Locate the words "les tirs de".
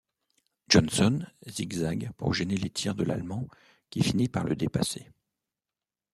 2.57-3.03